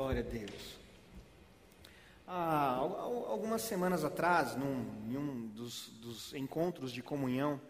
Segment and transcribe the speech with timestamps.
[0.00, 0.78] Glória a Deus.
[2.26, 7.60] Algumas semanas atrás, num, em um dos, dos encontros de comunhão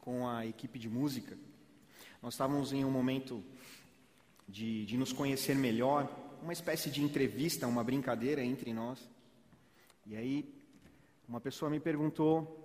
[0.00, 1.38] com a equipe de música,
[2.20, 3.44] nós estávamos em um momento
[4.48, 6.12] de, de nos conhecer melhor,
[6.42, 9.08] uma espécie de entrevista, uma brincadeira entre nós.
[10.04, 10.52] E aí,
[11.28, 12.64] uma pessoa me perguntou: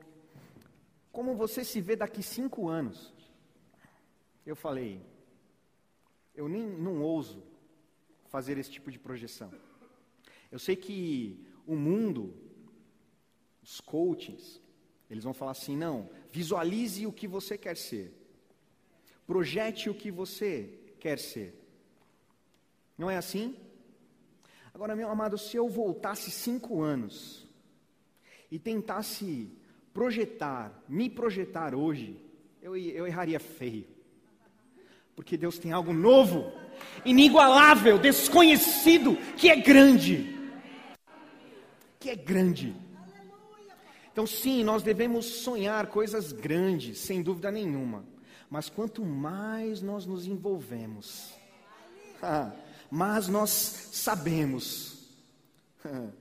[1.11, 3.13] Como você se vê daqui cinco anos?
[4.43, 4.99] Eu falei:
[6.33, 7.52] Eu nem não ouso
[8.33, 9.51] fazer esse tipo de projeção.
[10.51, 12.33] Eu sei que o mundo,
[13.61, 14.59] os coachings,
[15.07, 18.11] eles vão falar assim: não, visualize o que você quer ser,
[19.27, 21.53] projete o que você quer ser.
[22.97, 23.55] Não é assim?
[24.73, 27.47] Agora, meu amado, se eu voltasse cinco anos
[28.49, 29.55] e tentasse
[29.93, 32.19] projetar, me projetar hoje,
[32.63, 33.92] eu, eu erraria feio.
[35.15, 36.51] Porque Deus tem algo novo,
[37.05, 40.35] inigualável, desconhecido, que é grande.
[41.99, 42.75] Que é grande.
[44.11, 48.05] Então, sim, nós devemos sonhar coisas grandes, sem dúvida nenhuma.
[48.49, 51.33] Mas quanto mais nós nos envolvemos,
[52.91, 55.09] mas nós sabemos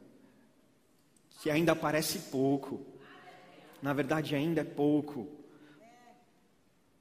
[1.43, 2.81] que ainda parece pouco,
[3.83, 5.29] na verdade, ainda é pouco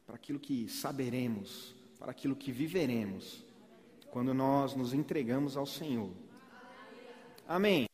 [0.05, 3.45] para aquilo que saberemos para aquilo que viveremos
[4.09, 6.09] quando nós nos entregamos ao Senhor.
[7.47, 7.88] Amém.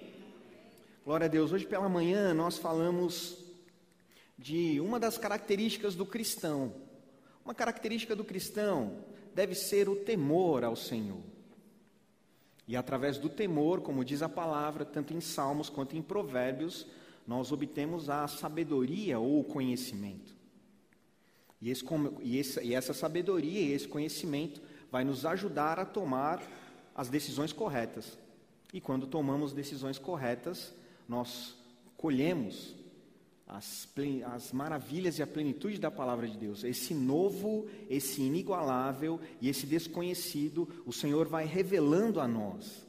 [1.04, 1.52] Glória a Deus.
[1.52, 3.38] Hoje pela manhã nós falamos
[4.40, 6.74] de uma das características do cristão.
[7.44, 9.04] Uma característica do cristão
[9.36, 11.22] deve ser o temor ao Senhor.
[12.66, 16.88] E através do temor, como diz a palavra, tanto em Salmos quanto em Provérbios,
[17.28, 20.37] nós obtemos a sabedoria ou o conhecimento.
[21.62, 21.84] E, esse,
[22.22, 26.42] e, esse, e essa sabedoria e esse conhecimento vai nos ajudar a tomar
[26.96, 28.18] as decisões corretas.
[28.74, 30.74] E quando tomamos decisões corretas,
[31.08, 31.56] nós
[31.96, 32.76] colhemos
[33.48, 33.88] as,
[34.34, 36.64] as, maravilhas e a plenitude da palavra de Deus.
[36.64, 42.86] Esse novo, esse inigualável e esse desconhecido, o Senhor vai revelando a nós.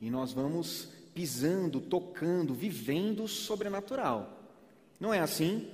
[0.00, 4.38] E nós vamos pisando, tocando, vivendo o sobrenatural.
[5.00, 5.68] Não é assim?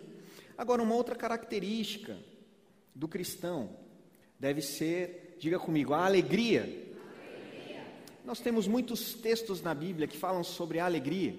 [0.56, 2.16] Agora, uma outra característica
[2.94, 3.76] do cristão
[4.38, 6.62] deve ser, diga comigo, a alegria.
[6.62, 7.84] alegria.
[8.25, 11.34] Nós temos muitos textos na Bíblia que falam sobre a alegria.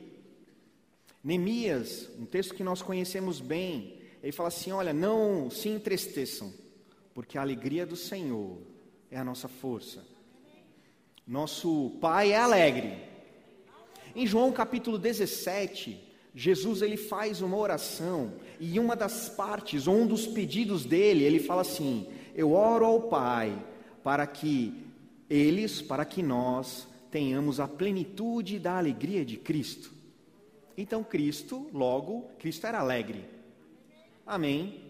[1.23, 6.53] Neemias, um texto que nós conhecemos bem, ele fala assim: olha, não se entristeçam,
[7.13, 8.57] porque a alegria do Senhor
[9.09, 10.05] é a nossa força.
[11.25, 12.95] Nosso Pai é alegre.
[14.15, 15.99] Em João capítulo 17,
[16.35, 21.39] Jesus ele faz uma oração e uma das partes, ou um dos pedidos dele, ele
[21.39, 23.57] fala assim: Eu oro ao Pai
[24.03, 24.73] para que
[25.29, 29.93] eles, para que nós tenhamos a plenitude da alegria de Cristo.
[30.77, 33.23] Então Cristo, logo, Cristo era alegre.
[34.27, 34.81] Amém.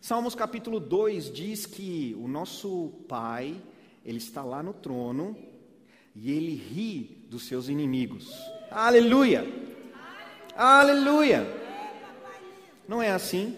[0.00, 3.54] Salmos capítulo 2 diz que o nosso Pai,
[4.04, 5.36] ele está lá no trono
[6.16, 8.34] e ele ri dos seus inimigos.
[8.68, 9.61] Aleluia!
[10.56, 11.46] Aleluia!
[12.86, 13.56] Não é assim?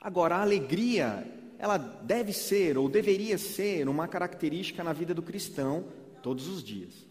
[0.00, 1.26] Agora, a alegria,
[1.58, 5.86] ela deve ser ou deveria ser uma característica na vida do cristão
[6.22, 7.06] todos os dias.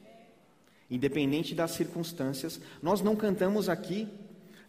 [0.89, 4.07] Independente das circunstâncias, nós não cantamos aqui,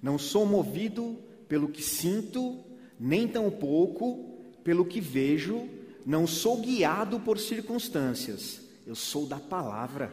[0.03, 2.65] não sou movido pelo que sinto,
[2.99, 5.69] nem tampouco pelo que vejo,
[6.05, 10.13] não sou guiado por circunstâncias, eu sou da palavra,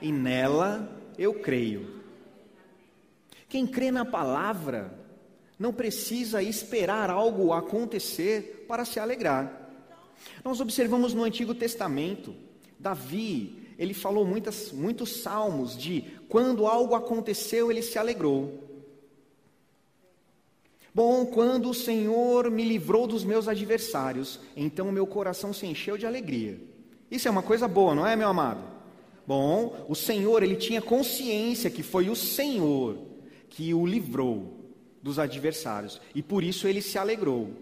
[0.00, 2.01] e nela eu creio.
[3.52, 4.98] Quem crê na palavra
[5.58, 9.70] não precisa esperar algo acontecer para se alegrar.
[10.42, 12.34] Nós observamos no Antigo Testamento,
[12.78, 18.58] Davi, ele falou muitas, muitos salmos de quando algo aconteceu, ele se alegrou.
[20.94, 26.06] Bom, quando o Senhor me livrou dos meus adversários, então meu coração se encheu de
[26.06, 26.58] alegria.
[27.10, 28.64] Isso é uma coisa boa, não é, meu amado?
[29.26, 33.11] Bom, o Senhor, ele tinha consciência que foi o Senhor
[33.52, 34.72] que o livrou
[35.02, 37.52] dos adversários e por isso ele se alegrou.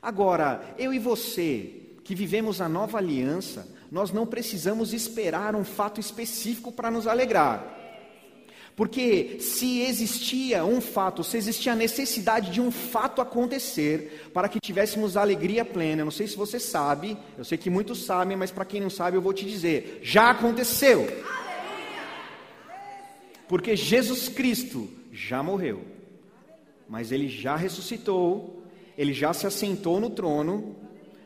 [0.00, 6.00] Agora, eu e você, que vivemos a nova aliança, nós não precisamos esperar um fato
[6.00, 7.76] específico para nos alegrar.
[8.76, 14.60] Porque se existia um fato, se existia a necessidade de um fato acontecer para que
[14.60, 18.52] tivéssemos alegria plena, eu não sei se você sabe, eu sei que muitos sabem, mas
[18.52, 21.08] para quem não sabe eu vou te dizer: já aconteceu.
[23.48, 25.84] Porque Jesus Cristo já morreu,
[26.88, 28.62] mas ele já ressuscitou,
[28.96, 30.76] ele já se assentou no trono,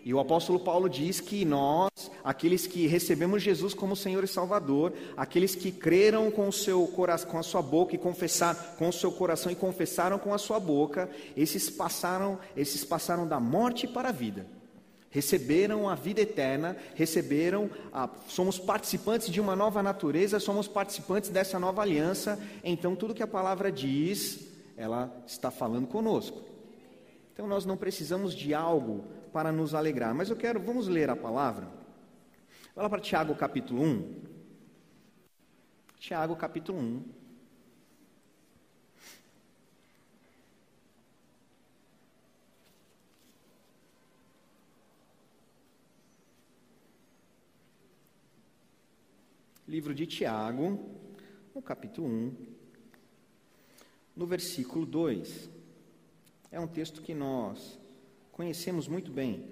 [0.05, 1.91] E o apóstolo Paulo diz que nós,
[2.23, 7.31] aqueles que recebemos Jesus como Senhor e Salvador, aqueles que creram com o seu coração,
[7.31, 10.61] com a sua boca e confessaram com o seu coração e confessaram com a sua
[10.61, 14.47] boca, esses passaram, esses passaram da morte para a vida.
[15.15, 21.57] Receberam a vida eterna, receberam, a, somos participantes de uma nova natureza, somos participantes dessa
[21.57, 22.37] nova aliança.
[22.65, 26.43] Então, tudo que a palavra diz, ela está falando conosco.
[27.33, 30.13] Então, nós não precisamos de algo para nos alegrar.
[30.13, 31.69] Mas eu quero, vamos ler a palavra.
[32.75, 34.23] Vai lá para Tiago capítulo 1.
[36.01, 37.05] Tiago capítulo 1.
[49.67, 50.79] Livro de Tiago,
[51.55, 52.33] no capítulo 1,
[54.15, 55.49] no versículo 2.
[56.53, 57.79] É um texto que nós
[58.31, 59.47] conhecemos muito bem.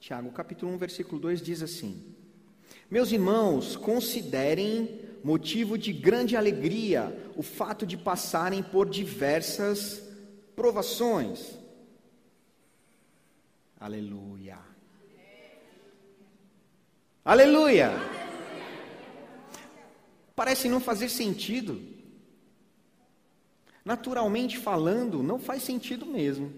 [0.00, 2.12] Tiago, capítulo 1, versículo 2 diz assim:
[2.90, 10.02] Meus irmãos, considerem motivo de grande alegria o fato de passarem por diversas
[10.56, 11.56] provações.
[13.78, 14.58] Aleluia.
[17.24, 18.19] Aleluia.
[20.40, 21.82] Parece não fazer sentido.
[23.84, 26.50] Naturalmente falando, não faz sentido mesmo.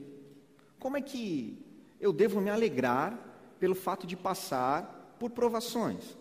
[0.78, 1.58] Como é que
[2.00, 3.18] eu devo me alegrar
[3.58, 6.16] pelo fato de passar por provações?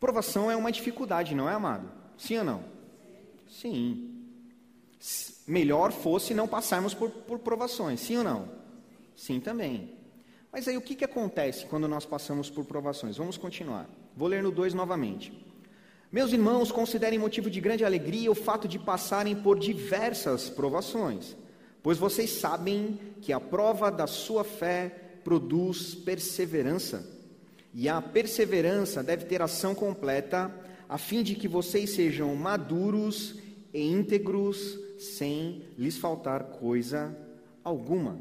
[0.00, 1.92] Provação é uma dificuldade, não é, amado?
[2.16, 2.64] Sim ou não?
[3.46, 4.24] Sim.
[5.46, 8.48] Melhor fosse não passarmos por, por provações, sim ou não?
[9.14, 9.94] Sim também.
[10.50, 13.18] Mas aí o que, que acontece quando nós passamos por provações?
[13.18, 13.86] Vamos continuar.
[14.16, 15.44] Vou ler no 2 novamente.
[16.12, 21.36] Meus irmãos, considerem motivo de grande alegria o fato de passarem por diversas provações
[21.86, 24.88] Pois vocês sabem que a prova da sua fé
[25.22, 27.08] produz perseverança,
[27.72, 30.52] e a perseverança deve ter ação completa,
[30.88, 33.36] a fim de que vocês sejam maduros
[33.72, 37.16] e íntegros, sem lhes faltar coisa
[37.62, 38.18] alguma.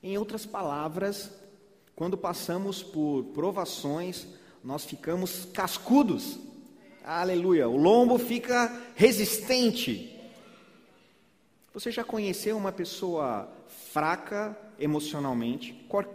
[0.00, 1.32] Em outras palavras,
[1.96, 4.24] quando passamos por provações,
[4.62, 6.38] nós ficamos cascudos.
[7.06, 7.68] Aleluia!
[7.68, 10.16] O lombo fica resistente
[11.76, 13.52] você já conheceu uma pessoa
[13.92, 15.74] fraca emocionalmente?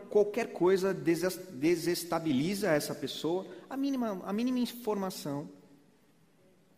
[0.09, 5.47] Qualquer coisa desestabiliza essa pessoa, a mínima, a mínima informação,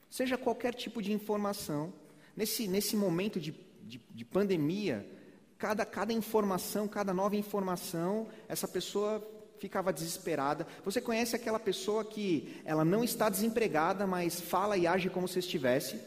[0.10, 1.94] seja qualquer tipo de informação.
[2.36, 5.10] Nesse, nesse momento de, de, de pandemia,
[5.58, 9.26] cada, cada informação, cada nova informação, essa pessoa
[9.64, 10.68] ficava desesperada.
[10.84, 15.40] Você conhece aquela pessoa que ela não está desempregada, mas fala e age como se
[15.40, 16.02] estivesse?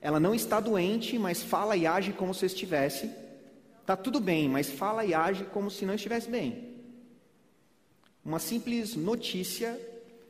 [0.00, 3.10] Ela não está doente, mas fala e age como se estivesse.
[3.82, 6.80] Está tudo bem, mas fala e age como se não estivesse bem.
[8.24, 9.78] Uma simples notícia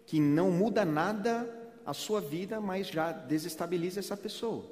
[0.05, 1.49] que não muda nada
[1.87, 4.65] a sua vida, mas já desestabiliza essa pessoa.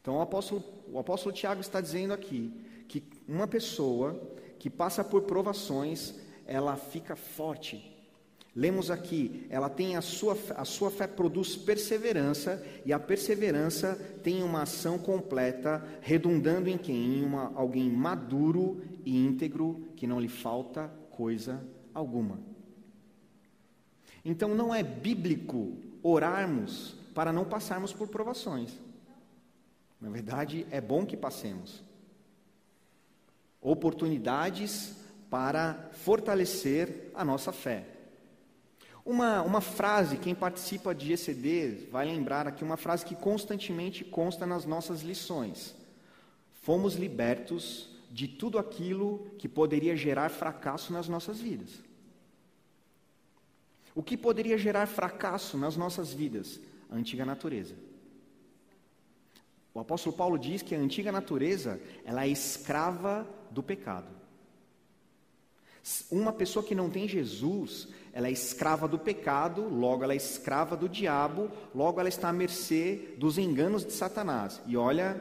[0.00, 0.62] Então o apóstolo,
[0.92, 2.52] o apóstolo Tiago está dizendo aqui
[2.86, 4.16] que uma pessoa
[4.58, 6.14] que passa por provações,
[6.48, 7.96] ela fica forte,
[8.58, 14.42] Lemos aqui, ela tem a sua, a sua fé produz perseverança, e a perseverança tem
[14.42, 17.20] uma ação completa, redundando em quem?
[17.20, 21.64] Em uma, alguém maduro e íntegro, que não lhe falta coisa
[21.94, 22.40] alguma.
[24.24, 28.76] Então não é bíblico orarmos para não passarmos por provações.
[30.00, 31.80] Na verdade, é bom que passemos.
[33.60, 34.96] Oportunidades
[35.30, 37.84] para fortalecer a nossa fé.
[39.04, 44.46] Uma, uma frase, quem participa de ECD vai lembrar aqui, uma frase que constantemente consta
[44.46, 45.74] nas nossas lições.
[46.62, 51.82] Fomos libertos de tudo aquilo que poderia gerar fracasso nas nossas vidas.
[53.94, 56.60] O que poderia gerar fracasso nas nossas vidas?
[56.90, 57.74] A antiga natureza.
[59.72, 64.17] O apóstolo Paulo diz que a antiga natureza, ela é escrava do pecado.
[66.10, 70.76] Uma pessoa que não tem Jesus, ela é escrava do pecado, logo ela é escrava
[70.76, 74.60] do diabo, logo ela está à mercê dos enganos de Satanás.
[74.66, 75.20] E olha,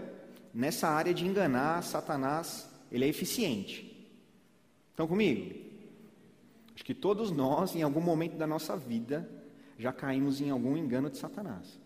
[0.53, 4.09] nessa área de enganar, Satanás, ele é eficiente.
[4.91, 5.55] Estão comigo?
[6.73, 9.29] Acho que todos nós, em algum momento da nossa vida,
[9.77, 11.79] já caímos em algum engano de Satanás.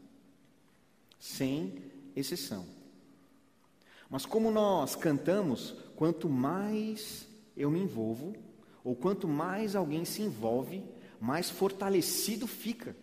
[1.20, 1.82] Sem
[2.16, 2.66] exceção.
[4.10, 8.34] Mas como nós cantamos, quanto mais eu me envolvo,
[8.84, 10.84] ou quanto mais alguém se envolve,
[11.20, 12.96] mais fortalecido fica.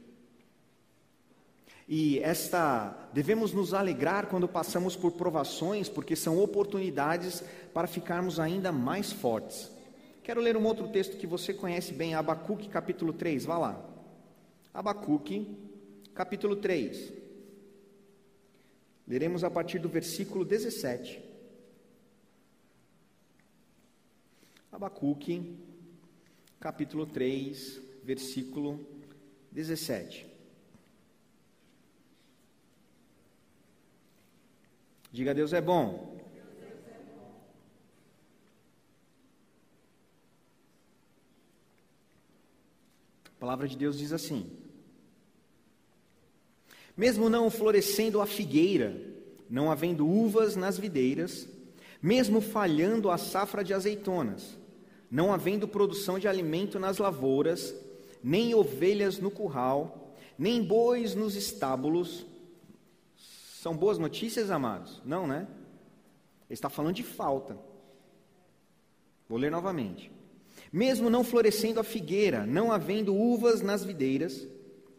[1.89, 7.43] E esta devemos nos alegrar quando passamos por provações, porque são oportunidades
[7.73, 9.71] para ficarmos ainda mais fortes.
[10.23, 13.47] Quero ler um outro texto que você conhece bem, Abacuque, capítulo 3.
[13.47, 13.85] Vá lá.
[14.75, 15.57] Abacuque,
[16.15, 17.15] capítulo 3.
[19.07, 21.23] Leremos a partir do versículo 17.
[24.71, 25.57] Abacuque,
[26.61, 28.85] capítulo 3, versículo
[29.53, 30.27] 17.
[35.13, 36.19] Diga Deus é bom.
[43.25, 44.51] A palavra de Deus diz assim:
[46.97, 49.01] Mesmo não florescendo a figueira,
[49.49, 51.49] não havendo uvas nas videiras,
[52.03, 54.58] mesmo falhando a safra de azeitonas,
[55.11, 57.75] não havendo produção de alimento nas lavouras,
[58.23, 62.27] nem ovelhas no curral, nem bois nos estábulos.
[63.17, 65.03] São boas notícias, amados?
[65.05, 65.49] Não, né?
[66.49, 67.59] Ele está falando de falta.
[69.29, 70.11] Vou ler novamente.
[70.73, 74.47] Mesmo não florescendo a figueira, não havendo uvas nas videiras,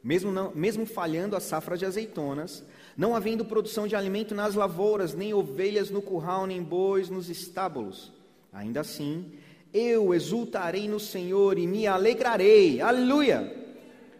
[0.04, 2.64] mesmo, não, mesmo falhando a safra de azeitonas,
[2.96, 8.12] não havendo produção de alimento nas lavouras, nem ovelhas no curral, nem bois nos estábulos,
[8.52, 9.32] ainda assim,
[9.74, 13.56] eu exultarei no Senhor e me alegrarei, aleluia,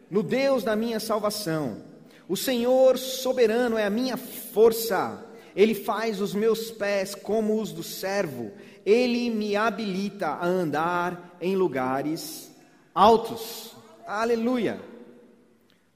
[0.10, 1.84] no Deus da minha salvação.
[2.28, 5.26] O Senhor soberano é a minha força,
[5.56, 8.52] Ele faz os meus pés como os do servo,
[8.86, 12.52] Ele me habilita a andar em lugares
[12.94, 13.76] altos.
[14.06, 14.80] Aleluia.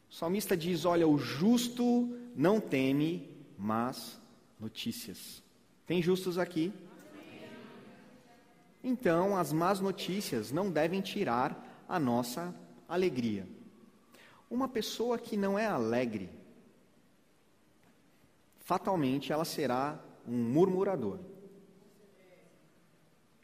[0.10, 4.18] O salmista diz: Olha, o justo não teme más
[4.60, 5.44] notícias.
[5.86, 6.72] Tem justos aqui?
[8.84, 12.54] Então, as más notícias não devem tirar a nossa
[12.88, 13.48] alegria.
[14.50, 16.30] Uma pessoa que não é alegre,
[18.60, 21.20] fatalmente ela será um murmurador.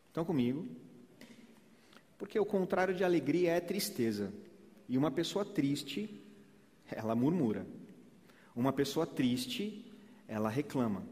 [0.07, 0.67] Estão comigo?
[2.17, 4.33] Porque o contrário de alegria é tristeza.
[4.89, 6.21] E uma pessoa triste,
[6.91, 7.65] ela murmura.
[8.55, 9.85] Uma pessoa triste,
[10.27, 11.03] ela reclama.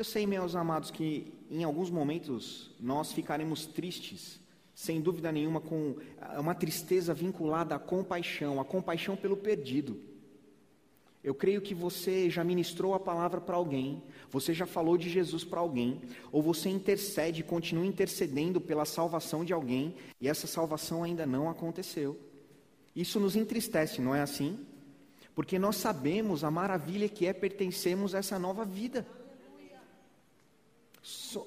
[0.00, 4.40] Eu sei, meus amados, que em alguns momentos nós ficaremos tristes,
[4.74, 5.94] sem dúvida nenhuma, com
[6.38, 10.00] uma tristeza vinculada à compaixão, a compaixão pelo perdido.
[11.22, 15.44] Eu creio que você já ministrou a palavra para alguém, você já falou de Jesus
[15.44, 16.00] para alguém,
[16.32, 22.18] ou você intercede, continua intercedendo pela salvação de alguém e essa salvação ainda não aconteceu.
[22.96, 24.60] Isso nos entristece, não é assim?
[25.34, 29.06] Porque nós sabemos a maravilha que é pertencermos a essa nova vida.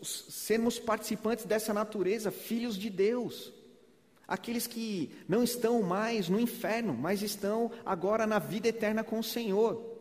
[0.03, 3.51] Sermos participantes dessa natureza, filhos de Deus.
[4.27, 9.23] Aqueles que não estão mais no inferno, mas estão agora na vida eterna com o
[9.23, 9.93] Senhor.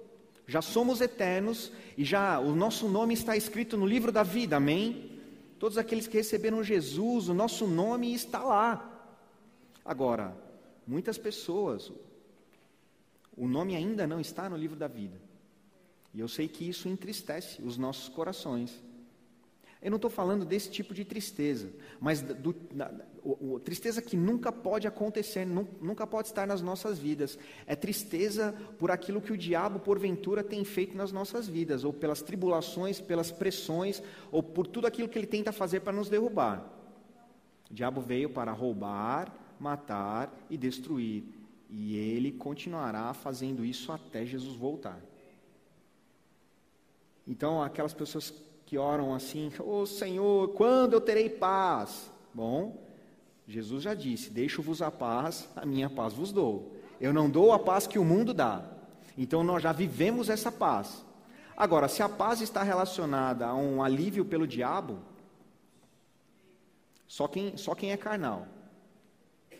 [0.47, 5.21] Já somos eternos e já o nosso nome está escrito no livro da vida, amém?
[5.59, 8.88] Todos aqueles que receberam Jesus, o nosso nome está lá.
[9.85, 10.37] Agora,
[10.87, 11.92] muitas pessoas,
[13.37, 15.21] o nome ainda não está no livro da vida.
[16.14, 18.83] E eu sei que isso entristece os nossos corações.
[19.83, 21.69] Eu não estou falando desse tipo de tristeza,
[22.01, 22.55] mas do,
[23.25, 27.37] o, o, tristeza que nunca pode acontecer, nunca pode estar nas nossas vidas.
[27.67, 32.23] É tristeza por aquilo que o diabo, porventura, tem feito nas nossas vidas, ou pelas
[32.23, 36.65] tribulações, pelas pressões, ou por tudo aquilo que ele tenta fazer para nos derrubar.
[37.69, 41.25] O diabo veio para roubar, matar e destruir,
[41.69, 45.01] e ele continuará fazendo isso até Jesus voltar.
[47.27, 48.33] Então, aquelas pessoas
[48.73, 52.11] que oram assim: Ô oh, Senhor, quando eu terei paz?
[52.33, 52.83] Bom,
[53.47, 56.75] Jesus já disse: Deixo-vos a paz, a minha paz vos dou.
[56.99, 58.64] Eu não dou a paz que o mundo dá.
[59.19, 61.05] Então nós já vivemos essa paz.
[61.55, 65.00] Agora, se a paz está relacionada a um alívio pelo diabo,
[67.07, 68.47] só quem, só quem é carnal.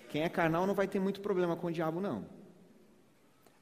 [0.09, 2.25] Quem é carnal não vai ter muito problema com o diabo, não.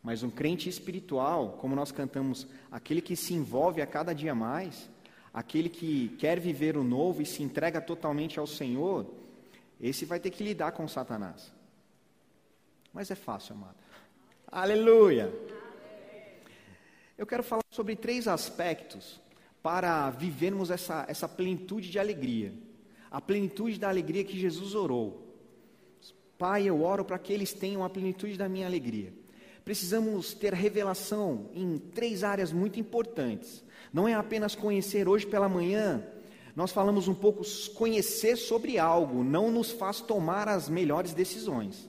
[0.01, 4.89] Mas um crente espiritual, como nós cantamos, aquele que se envolve a cada dia mais,
[5.33, 9.07] aquele que quer viver o novo e se entrega totalmente ao Senhor,
[9.81, 11.53] esse vai ter que lidar com Satanás.
[12.93, 13.77] Mas é fácil, amado.
[14.47, 15.33] Aleluia!
[17.17, 19.21] Eu quero falar sobre três aspectos
[19.63, 22.53] para vivermos essa, essa plenitude de alegria.
[23.11, 25.27] A plenitude da alegria que Jesus orou.
[26.39, 29.13] Pai, eu oro para que eles tenham a plenitude da minha alegria.
[29.65, 33.63] Precisamos ter revelação em três áreas muito importantes.
[33.93, 36.03] Não é apenas conhecer hoje pela manhã,
[36.55, 37.43] nós falamos um pouco
[37.75, 41.89] conhecer sobre algo, não nos faz tomar as melhores decisões.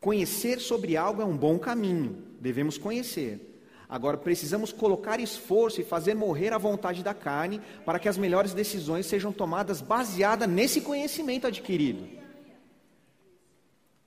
[0.00, 3.50] Conhecer sobre algo é um bom caminho, devemos conhecer.
[3.88, 8.54] Agora precisamos colocar esforço e fazer morrer a vontade da carne para que as melhores
[8.54, 12.08] decisões sejam tomadas baseadas nesse conhecimento adquirido.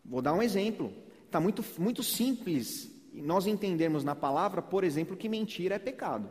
[0.04, 0.92] Vou dar um exemplo.
[1.26, 6.30] Está muito, muito simples nós entendermos na palavra, por exemplo, que mentira é pecado.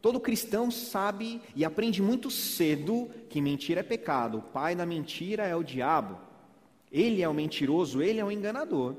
[0.00, 4.38] Todo cristão sabe e aprende muito cedo que mentira é pecado.
[4.38, 6.18] O pai da mentira é o diabo.
[6.90, 8.96] Ele é o mentiroso, ele é o enganador.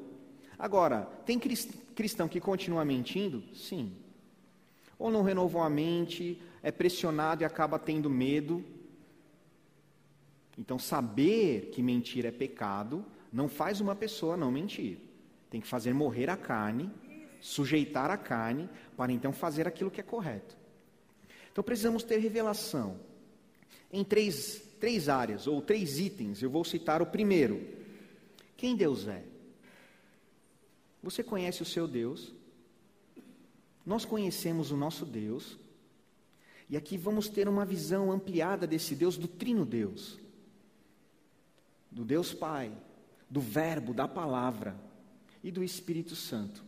[0.57, 3.43] Agora, tem cristão que continua mentindo?
[3.53, 3.91] Sim.
[4.97, 8.63] Ou não renovou a mente, é pressionado e acaba tendo medo.
[10.57, 14.99] Então, saber que mentir é pecado não faz uma pessoa não mentir.
[15.53, 16.89] Tem que fazer morrer a carne,
[17.39, 18.67] sujeitar a carne,
[18.97, 20.57] para então fazer aquilo que é correto.
[21.51, 22.99] Então precisamos ter revelação
[23.91, 26.41] em três, três áreas, ou três itens.
[26.41, 27.63] Eu vou citar o primeiro:
[28.57, 29.23] quem Deus é.
[31.03, 32.33] Você conhece o seu Deus?
[33.85, 35.55] Nós conhecemos o nosso Deus.
[36.67, 40.19] E aqui vamos ter uma visão ampliada desse Deus, do Trino Deus,
[41.91, 42.75] do Deus Pai,
[43.29, 44.91] do Verbo, da Palavra
[45.43, 46.63] e do Espírito Santo.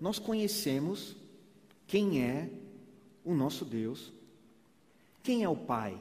[0.00, 1.16] Nós conhecemos
[1.86, 2.50] quem é
[3.24, 4.12] o nosso Deus,
[5.22, 5.98] quem é o Pai?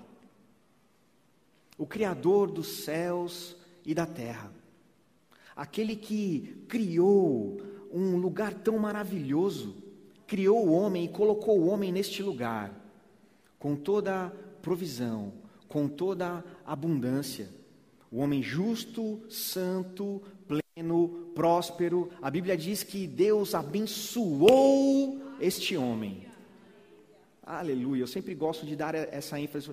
[1.78, 4.52] O Criador dos céus e da terra.
[5.56, 7.62] Aquele que criou
[7.92, 9.76] um lugar tão maravilhoso,
[10.28, 12.74] criou o homem e colocou o homem neste lugar,
[13.58, 14.30] com toda
[14.62, 15.34] provisão,
[15.68, 17.50] com toda abundância.
[18.12, 20.22] O homem justo, santo,
[20.80, 22.10] pleno, próspero.
[22.22, 26.28] A Bíblia diz que Deus abençoou este homem.
[27.44, 28.04] Aleluia.
[28.04, 29.72] Eu sempre gosto de dar essa ênfase.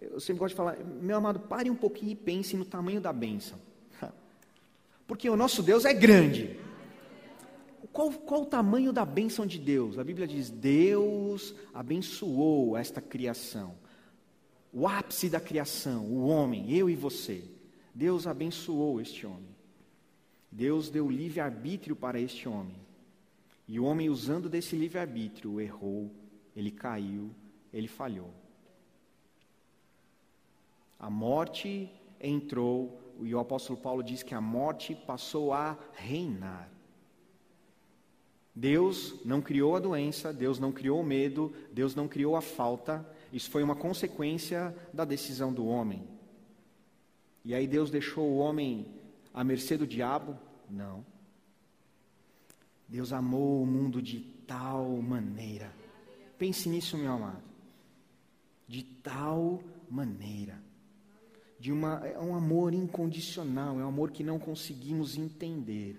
[0.00, 3.12] Eu sempre gosto de falar, meu amado, pare um pouquinho e pense no tamanho da
[3.12, 3.58] bênção.
[5.06, 6.58] Porque o nosso Deus é grande.
[7.92, 9.98] Qual, qual o tamanho da bênção de Deus?
[9.98, 13.74] A Bíblia diz: Deus abençoou esta criação.
[14.72, 17.42] O ápice da criação, o homem, eu e você.
[17.94, 19.55] Deus abençoou este homem.
[20.56, 22.76] Deus deu livre-arbítrio para este homem.
[23.68, 26.10] E o homem, usando desse livre-arbítrio, errou
[26.56, 27.30] ele caiu,
[27.72, 28.30] ele falhou.
[30.98, 36.70] A morte entrou, e o apóstolo Paulo diz que a morte passou a reinar.
[38.54, 43.06] Deus não criou a doença, Deus não criou o medo, Deus não criou a falta,
[43.30, 46.02] isso foi uma consequência da decisão do homem.
[47.44, 48.86] E aí Deus deixou o homem
[49.34, 50.38] à mercê do diabo?
[50.70, 51.04] Não.
[52.88, 55.72] Deus amou o mundo de tal maneira
[56.38, 57.42] Pense nisso, meu amado.
[58.68, 60.60] De tal maneira.
[61.58, 65.98] De uma, é um amor incondicional, é um amor que não conseguimos entender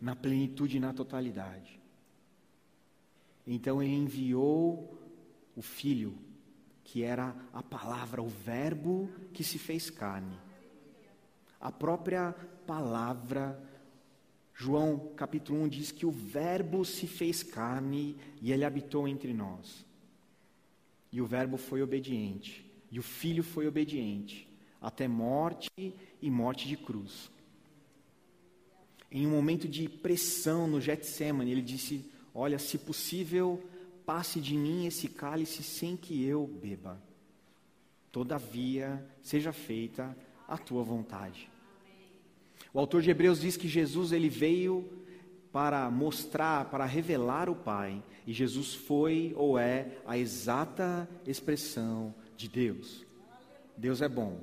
[0.00, 1.80] na plenitude e na totalidade.
[3.46, 4.98] Então ele enviou
[5.54, 6.18] o Filho,
[6.82, 10.36] que era a palavra, o Verbo que se fez carne.
[11.60, 12.32] A própria
[12.66, 13.62] palavra
[14.58, 19.84] João capítulo 1 diz que o Verbo se fez carne e ele habitou entre nós.
[21.12, 24.48] E o Verbo foi obediente, e o Filho foi obediente,
[24.80, 25.68] até morte
[26.22, 27.30] e morte de cruz.
[29.10, 33.62] Em um momento de pressão no Getsemane, ele disse: Olha, se possível,
[34.06, 37.00] passe de mim esse cálice sem que eu beba.
[38.10, 40.16] Todavia, seja feita
[40.48, 41.50] a tua vontade.
[42.72, 44.88] O autor de Hebreus diz que Jesus ele veio
[45.52, 52.48] para mostrar, para revelar o Pai, e Jesus foi ou é a exata expressão de
[52.48, 53.04] Deus.
[53.76, 54.40] Deus é bom.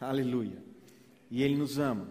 [0.00, 0.62] Aleluia.
[1.30, 2.08] E ele nos ama.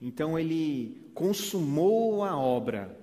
[0.00, 2.98] Então ele consumou a obra.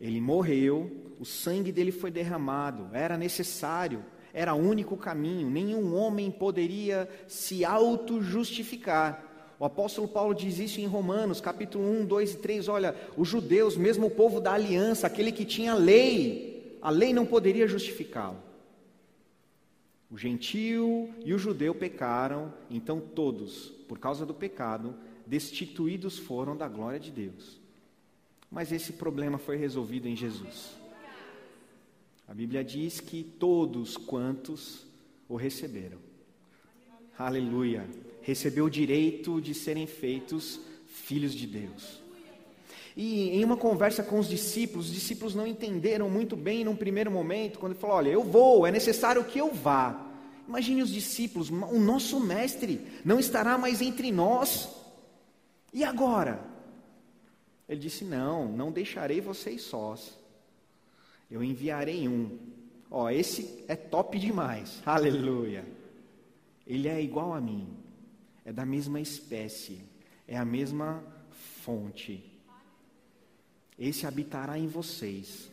[0.00, 4.04] Ele morreu, o sangue dele foi derramado, era necessário,
[4.36, 9.24] era o único caminho, nenhum homem poderia se auto-justificar.
[9.58, 12.68] O apóstolo Paulo diz isso em Romanos, capítulo 1, 2 e 3.
[12.68, 17.24] Olha, os judeus, mesmo o povo da aliança, aquele que tinha lei, a lei não
[17.24, 18.36] poderia justificá-lo.
[20.10, 24.94] O gentio e o judeu pecaram, então todos, por causa do pecado,
[25.26, 27.58] destituídos foram da glória de Deus.
[28.50, 30.76] Mas esse problema foi resolvido em Jesus.
[32.28, 34.86] A Bíblia diz que todos quantos
[35.28, 35.98] o receberam.
[37.18, 37.88] Aleluia
[38.26, 40.58] recebeu o direito de serem feitos
[40.88, 42.02] filhos de Deus.
[42.96, 47.08] E em uma conversa com os discípulos, os discípulos não entenderam muito bem num primeiro
[47.08, 50.04] momento, quando ele falou: Olha, eu vou, é necessário que eu vá.
[50.48, 54.68] Imagine os discípulos, o nosso mestre não estará mais entre nós.
[55.72, 56.42] E agora?
[57.68, 60.18] Ele disse: Não, não deixarei vocês sós.
[61.30, 62.38] Eu enviarei um.
[62.90, 64.80] Ó, esse é top demais.
[64.86, 65.66] Aleluia.
[66.66, 67.68] Ele é igual a mim.
[68.44, 69.80] É da mesma espécie.
[70.26, 71.02] É a mesma
[71.62, 72.24] fonte.
[73.78, 75.50] Esse habitará em vocês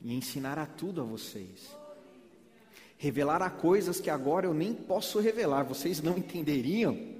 [0.00, 1.74] e ensinará tudo a vocês.
[2.96, 7.14] Revelará coisas que agora eu nem posso revelar, vocês não entenderiam.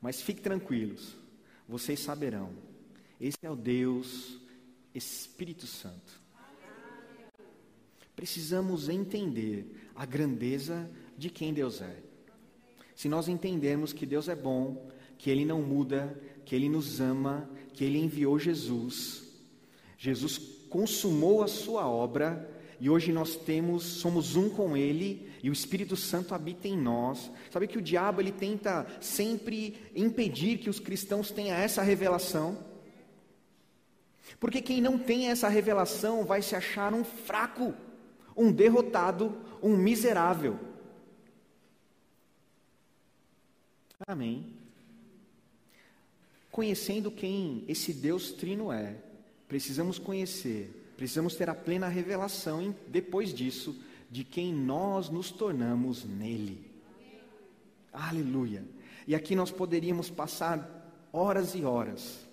[0.00, 1.14] Mas fiquem tranquilos,
[1.68, 2.50] vocês saberão.
[3.20, 4.38] Esse é o Deus
[4.94, 6.21] Espírito Santo.
[8.14, 11.96] Precisamos entender a grandeza de quem Deus é.
[12.94, 17.48] Se nós entendermos que Deus é bom, que Ele não muda, que Ele nos ama,
[17.72, 19.24] que Ele enviou Jesus,
[19.96, 25.52] Jesus consumou a sua obra e hoje nós temos, somos um com Ele e o
[25.52, 27.30] Espírito Santo habita em nós.
[27.50, 32.58] Sabe que o diabo ele tenta sempre impedir que os cristãos tenham essa revelação?
[34.40, 37.74] Porque quem não tem essa revelação vai se achar um fraco,
[38.36, 40.58] um derrotado, um miserável.
[44.06, 44.46] Amém.
[46.50, 48.96] Conhecendo quem esse Deus trino é,
[49.48, 53.74] precisamos conhecer, precisamos ter a plena revelação depois disso
[54.10, 56.70] de quem nós nos tornamos nele.
[57.92, 58.64] Aleluia.
[59.06, 62.26] E aqui nós poderíamos passar horas e horas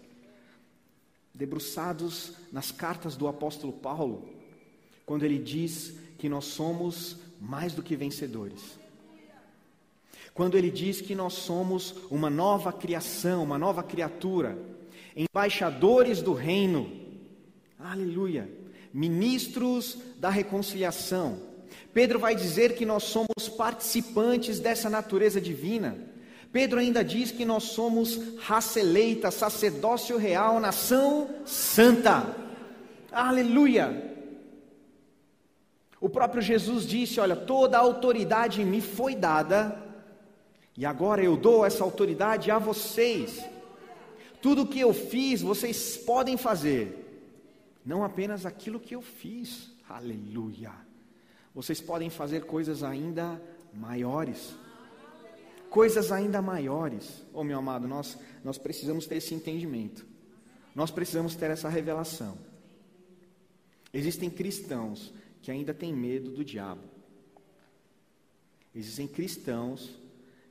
[1.34, 4.28] debruçados nas cartas do apóstolo Paulo,
[5.10, 8.78] quando ele diz que nós somos mais do que vencedores.
[10.36, 14.56] Quando ele diz que nós somos uma nova criação, uma nova criatura,
[15.18, 16.92] embaixadores do reino,
[17.80, 18.48] aleluia,
[18.94, 21.40] ministros da reconciliação.
[21.92, 25.98] Pedro vai dizer que nós somos participantes dessa natureza divina.
[26.54, 32.36] Pedro ainda diz que nós somos raça eleita, sacerdócio real, nação santa.
[33.12, 34.09] Aleluia!
[36.00, 39.82] O próprio Jesus disse: Olha, toda a autoridade me foi dada,
[40.76, 43.44] e agora eu dou essa autoridade a vocês.
[44.42, 47.28] Tudo que eu fiz, vocês podem fazer,
[47.86, 49.72] não apenas aquilo que eu fiz.
[49.90, 50.72] Aleluia!
[51.54, 53.42] Vocês podem fazer coisas ainda
[53.74, 54.54] maiores
[55.70, 57.24] coisas ainda maiores.
[57.34, 60.06] Oh, meu amado, nós, nós precisamos ter esse entendimento.
[60.76, 62.38] Nós precisamos ter essa revelação.
[63.94, 66.84] Existem cristãos que ainda têm medo do diabo.
[68.74, 69.98] Existem cristãos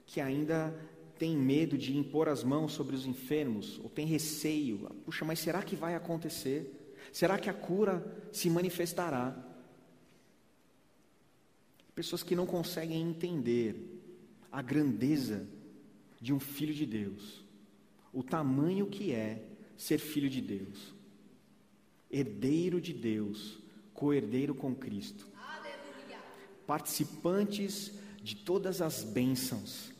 [0.07, 0.75] que ainda
[1.19, 4.89] têm medo de impor as mãos sobre os enfermos, ou têm receio.
[5.05, 6.95] Puxa, mas será que vai acontecer?
[7.13, 9.37] Será que a cura se manifestará?
[11.95, 14.01] Pessoas que não conseguem entender
[14.51, 15.47] a grandeza
[16.21, 17.45] de um filho de Deus,
[18.13, 19.45] o tamanho que é
[19.77, 20.95] ser filho de Deus,
[22.11, 23.59] herdeiro de Deus,
[23.99, 26.21] co-herdeiro com Cristo, Aleluia.
[26.65, 27.91] participantes
[28.23, 29.93] de todas as bênçãos.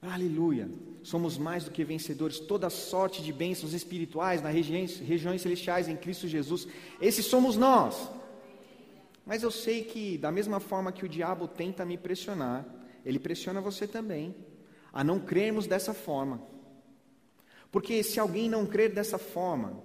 [0.00, 0.70] Aleluia!
[1.02, 5.96] Somos mais do que vencedores, toda sorte de bênçãos espirituais nas regiões, regiões celestiais em
[5.96, 6.68] Cristo Jesus.
[7.00, 8.08] Esses somos nós.
[9.26, 12.64] Mas eu sei que, da mesma forma que o diabo tenta me pressionar,
[13.04, 14.36] ele pressiona você também
[14.92, 16.40] a não crermos dessa forma.
[17.72, 19.82] Porque se alguém não crer dessa forma,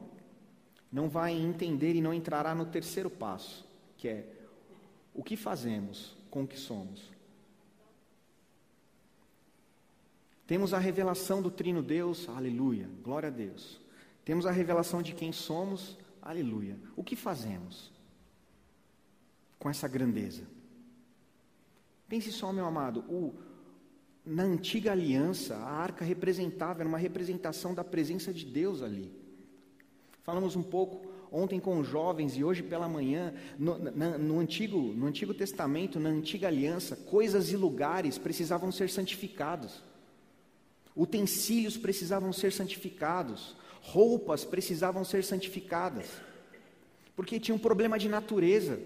[0.92, 3.66] não vai entender e não entrará no terceiro passo,
[3.98, 4.26] que é
[5.14, 7.12] o que fazemos com o que somos.
[10.46, 13.82] Temos a revelação do Trino Deus, aleluia, glória a Deus.
[14.24, 16.78] Temos a revelação de quem somos, aleluia.
[16.96, 17.92] O que fazemos
[19.60, 20.44] com essa grandeza?
[22.08, 23.36] Pense só, meu amado, o,
[24.26, 29.27] na antiga aliança, a arca representava, era uma representação da presença de Deus ali.
[30.28, 34.78] Falamos um pouco ontem com os jovens e hoje pela manhã, no, na, no, antigo,
[34.78, 39.82] no Antigo Testamento, na antiga aliança, coisas e lugares precisavam ser santificados,
[40.94, 46.08] utensílios precisavam ser santificados, roupas precisavam ser santificadas,
[47.16, 48.82] porque tinha um problema de natureza.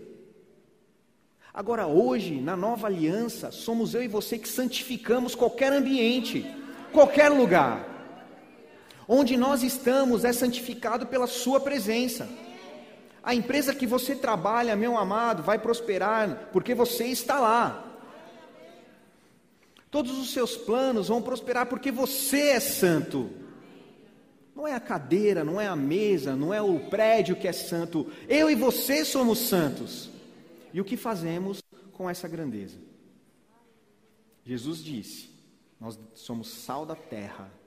[1.52, 6.46] Agora, hoje, na nova aliança, somos eu e você que santificamos qualquer ambiente,
[6.92, 7.91] qualquer lugar.
[9.14, 12.30] Onde nós estamos é santificado pela Sua presença.
[13.22, 18.00] A empresa que você trabalha, meu amado, vai prosperar porque você está lá.
[19.92, 23.30] Todos os seus planos vão prosperar porque você é santo.
[24.56, 28.10] Não é a cadeira, não é a mesa, não é o prédio que é santo.
[28.30, 30.10] Eu e você somos santos.
[30.74, 32.78] E o que fazemos com essa grandeza?
[34.46, 35.30] Jesus disse:
[35.78, 37.60] Nós somos sal da terra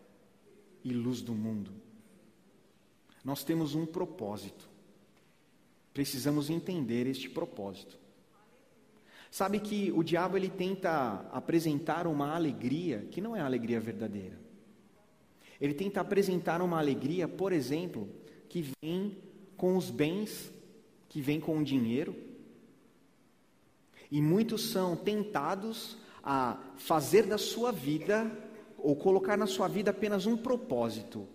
[0.84, 1.72] e luz do mundo.
[3.24, 4.68] Nós temos um propósito.
[5.94, 7.98] Precisamos entender este propósito.
[9.30, 14.38] Sabe que o diabo ele tenta apresentar uma alegria que não é a alegria verdadeira.
[15.60, 18.08] Ele tenta apresentar uma alegria, por exemplo,
[18.48, 19.16] que vem
[19.56, 20.52] com os bens,
[21.08, 22.14] que vem com o dinheiro.
[24.10, 28.30] E muitos são tentados a fazer da sua vida,
[28.84, 31.26] ou colocar na sua vida apenas um propósito: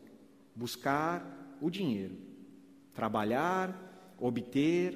[0.55, 2.15] buscar o dinheiro,
[2.93, 4.95] trabalhar, obter,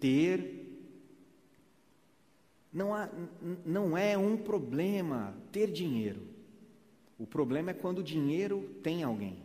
[0.00, 0.58] ter.
[2.72, 3.08] Não, há,
[3.66, 6.22] não é um problema ter dinheiro.
[7.18, 9.36] O problema é quando o dinheiro tem alguém.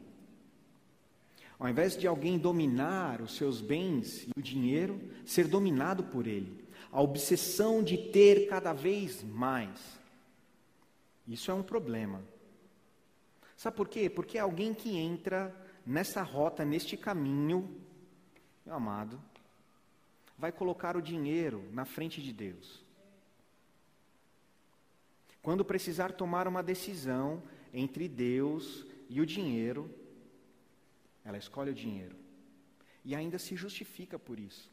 [1.60, 6.64] Ao invés de alguém dominar os seus bens e o dinheiro, ser dominado por ele.
[6.92, 10.00] A obsessão de ter cada vez mais.
[11.28, 12.22] Isso é um problema.
[13.56, 14.10] Sabe por quê?
[14.10, 17.80] Porque é alguém que entra nessa rota, neste caminho,
[18.66, 19.22] meu amado,
[20.38, 22.84] vai colocar o dinheiro na frente de Deus.
[25.42, 27.42] Quando precisar tomar uma decisão,
[27.72, 29.94] entre Deus e o dinheiro,
[31.24, 32.16] ela escolhe o dinheiro.
[33.04, 34.72] E ainda se justifica por isso.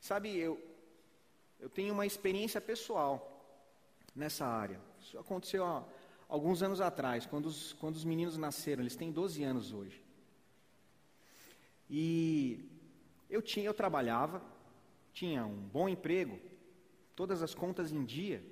[0.00, 0.60] Sabe, eu,
[1.58, 3.42] eu tenho uma experiência pessoal
[4.14, 4.80] nessa área.
[5.08, 5.82] Isso aconteceu há
[6.28, 8.82] alguns anos atrás, quando os, quando os meninos nasceram.
[8.82, 10.04] Eles têm 12 anos hoje.
[11.88, 12.68] E
[13.30, 14.42] eu tinha, eu trabalhava,
[15.14, 16.38] tinha um bom emprego,
[17.16, 18.44] todas as contas em dia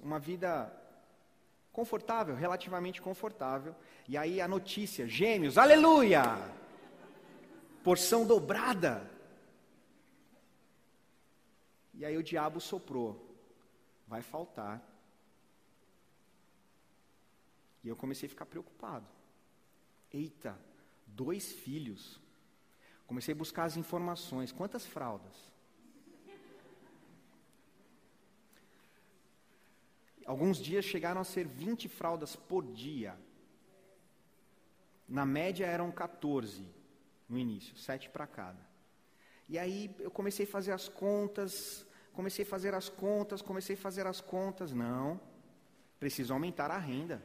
[0.00, 0.70] uma vida
[1.72, 3.74] confortável, relativamente confortável.
[4.06, 6.22] E aí a notícia: gêmeos, aleluia!
[7.82, 9.10] Porção dobrada.
[11.94, 13.34] E aí o diabo soprou:
[14.06, 14.91] vai faltar.
[17.82, 19.06] E eu comecei a ficar preocupado.
[20.12, 20.58] Eita,
[21.06, 22.20] dois filhos.
[23.06, 24.52] Comecei a buscar as informações.
[24.52, 25.52] Quantas fraldas?
[30.24, 33.18] Alguns dias chegaram a ser 20 fraldas por dia.
[35.08, 36.64] Na média eram 14
[37.28, 38.72] no início, 7 para cada.
[39.48, 43.78] E aí eu comecei a fazer as contas, comecei a fazer as contas, comecei a
[43.78, 44.72] fazer as contas.
[44.72, 45.20] Não,
[45.98, 47.22] preciso aumentar a renda.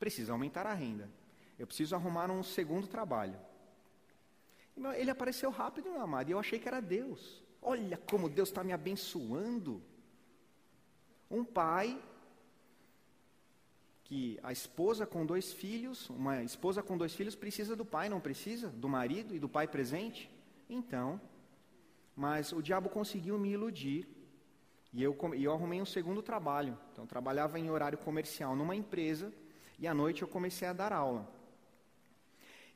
[0.00, 1.10] Preciso aumentar a renda.
[1.58, 3.38] Eu preciso arrumar um segundo trabalho.
[4.96, 7.42] Ele apareceu rápido, meu amado, e eu achei que era Deus.
[7.60, 9.82] Olha como Deus está me abençoando.
[11.30, 12.02] Um pai
[14.04, 18.20] que a esposa com dois filhos, uma esposa com dois filhos precisa do pai, não
[18.20, 18.68] precisa?
[18.70, 20.30] Do marido e do pai presente?
[20.68, 21.20] Então,
[22.16, 24.08] mas o diabo conseguiu me iludir.
[24.94, 26.76] E eu, eu arrumei um segundo trabalho.
[26.90, 29.30] Então, trabalhava em horário comercial numa empresa
[29.80, 31.26] e à noite eu comecei a dar aula.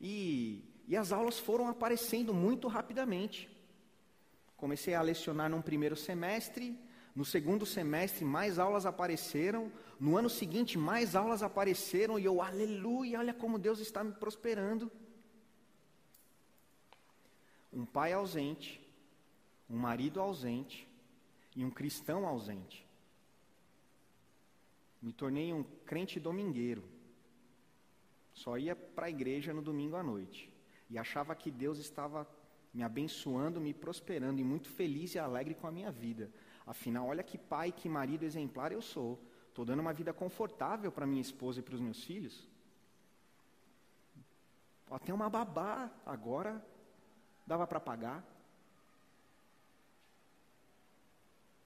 [0.01, 3.49] E, e as aulas foram aparecendo muito rapidamente.
[4.57, 6.77] Comecei a lecionar num primeiro semestre,
[7.15, 9.71] no segundo semestre, mais aulas apareceram.
[10.01, 12.19] No ano seguinte, mais aulas apareceram.
[12.19, 14.91] E eu, aleluia, olha como Deus está me prosperando.
[17.71, 18.81] Um pai ausente,
[19.69, 20.89] um marido ausente
[21.55, 22.85] e um cristão ausente.
[25.03, 26.94] Me tornei um crente domingueiro.
[28.35, 30.53] Só ia para a igreja no domingo à noite.
[30.91, 32.29] E achava que Deus estava
[32.73, 36.31] me abençoando, me prosperando e muito feliz e alegre com a minha vida.
[36.67, 39.23] Afinal, olha que pai, que marido exemplar eu sou.
[39.49, 42.49] Estou dando uma vida confortável para minha esposa e para os meus filhos.
[44.91, 46.65] Até uma babá agora
[47.47, 48.25] dava para pagar.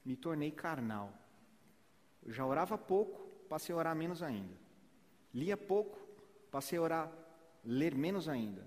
[0.04, 1.12] Me tornei carnal.
[2.22, 4.54] Eu já orava pouco, passei a orar menos ainda.
[5.32, 5.98] Lia pouco,
[6.50, 7.12] passei a orar,
[7.64, 8.66] ler menos ainda.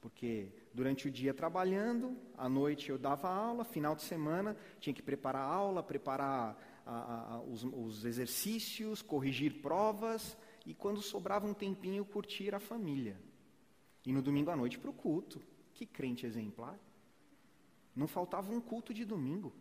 [0.00, 5.02] Porque durante o dia trabalhando, à noite eu dava aula, final de semana tinha que
[5.02, 6.56] preparar a aula, preparar
[6.86, 13.18] a, a, os, os exercícios, corrigir provas, e quando sobrava um tempinho, curtir a família.
[14.04, 15.40] E no domingo à noite para o culto.
[15.74, 16.78] Que crente exemplar.
[17.94, 19.52] Não faltava um culto de domingo.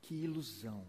[0.00, 0.86] Que ilusão.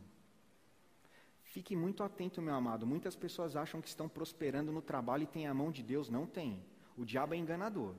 [1.54, 2.84] Fique muito atento, meu amado.
[2.84, 6.10] Muitas pessoas acham que estão prosperando no trabalho e têm a mão de Deus.
[6.10, 6.60] Não tem.
[6.98, 7.94] O diabo é enganador.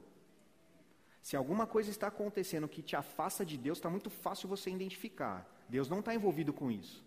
[1.23, 5.49] Se alguma coisa está acontecendo que te afasta de Deus, está muito fácil você identificar.
[5.69, 7.01] Deus não está envolvido com isso.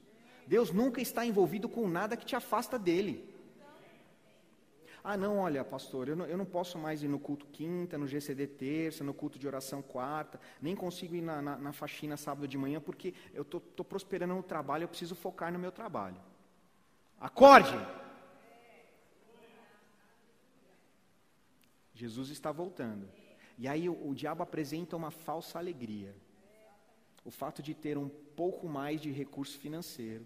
[0.47, 3.29] Deus nunca está envolvido com nada que te afasta dele.
[5.03, 8.07] Ah, não, olha, pastor, eu não, eu não posso mais ir no culto quinta, no
[8.07, 12.47] GCD terça, no culto de oração quarta, nem consigo ir na, na, na faxina sábado
[12.47, 16.15] de manhã, porque eu estou prosperando no trabalho, eu preciso focar no meu trabalho.
[17.19, 17.75] Acorde!
[21.93, 23.10] Jesus está voltando.
[23.58, 26.15] E aí o, o diabo apresenta uma falsa alegria.
[27.25, 30.25] O fato de ter um pouco mais de recurso financeiro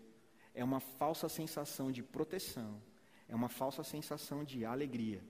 [0.54, 2.82] é uma falsa sensação de proteção,
[3.27, 5.23] é uma falsa sensação de alegria.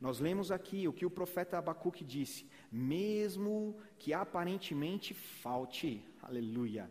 [0.00, 6.90] Nós lemos aqui o que o profeta Abacuque disse: mesmo que aparentemente falte, aleluia,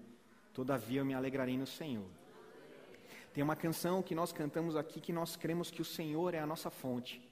[0.51, 2.10] todavia eu me alegrarei no Senhor.
[3.34, 6.46] Tem uma canção que nós cantamos aqui que nós cremos que o Senhor é a
[6.46, 7.28] nossa fonte.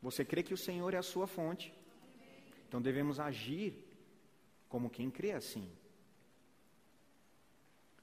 [0.00, 1.74] Você crê que o Senhor é a sua fonte?
[2.68, 3.74] Então devemos agir
[4.68, 5.68] como quem crê assim.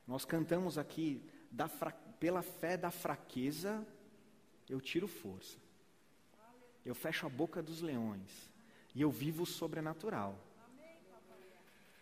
[0.06, 1.22] Nós cantamos aqui,
[1.80, 1.92] fra...
[2.20, 3.86] pela fé da fraqueza,
[4.70, 5.58] eu tiro força.
[6.86, 8.50] Eu fecho a boca dos leões.
[8.94, 10.38] E eu vivo o sobrenatural.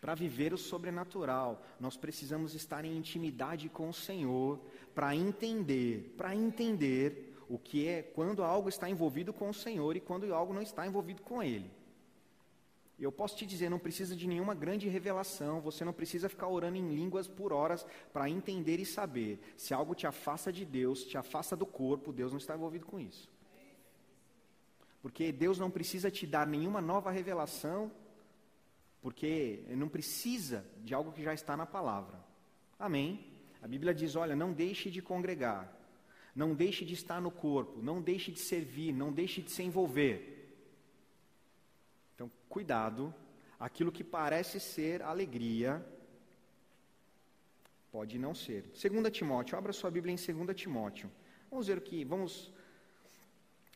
[0.06, 4.60] Para viver o sobrenatural, nós precisamos estar em intimidade com o Senhor
[4.94, 10.00] para entender, para entender o que é quando algo está envolvido com o Senhor e
[10.00, 11.68] quando algo não está envolvido com Ele.
[12.96, 16.76] Eu posso te dizer, não precisa de nenhuma grande revelação, você não precisa ficar orando
[16.76, 19.40] em línguas por horas para entender e saber.
[19.56, 23.00] Se algo te afasta de Deus, te afasta do corpo, Deus não está envolvido com
[23.00, 23.28] isso.
[25.02, 27.90] Porque Deus não precisa te dar nenhuma nova revelação,
[29.06, 32.18] porque não precisa de algo que já está na palavra.
[32.76, 33.24] Amém?
[33.62, 35.72] A Bíblia diz: olha, não deixe de congregar,
[36.34, 40.58] não deixe de estar no corpo, não deixe de servir, não deixe de se envolver.
[42.16, 43.14] Então, cuidado,
[43.60, 45.86] aquilo que parece ser alegria,
[47.92, 48.62] pode não ser.
[48.62, 51.08] 2 Timóteo, abra sua Bíblia em 2 Timóteo.
[51.48, 52.52] Vamos ver o que, vamos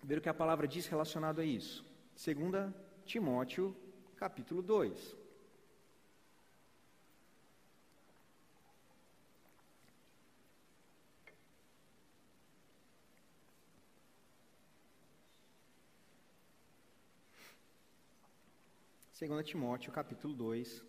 [0.02, 1.86] ver o que a palavra diz relacionado a isso.
[2.16, 3.76] 2 Timóteo,
[4.16, 5.19] capítulo 2.
[19.20, 20.83] 2 Timóteo, capítulo 2,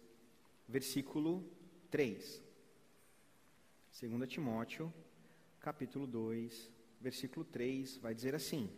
[0.66, 1.44] versículo
[1.90, 2.42] 3.
[4.02, 4.94] 2 Timóteo,
[5.60, 8.70] capítulo 2, versículo 3, vai dizer assim: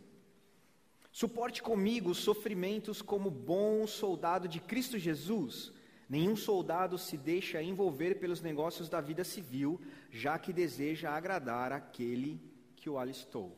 [1.12, 5.72] Suporte comigo os sofrimentos como bom soldado de Cristo Jesus.
[6.08, 12.40] Nenhum soldado se deixa envolver pelos negócios da vida civil, já que deseja agradar aquele
[12.74, 13.56] que o alistou.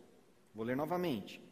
[0.54, 1.45] Vou ler novamente.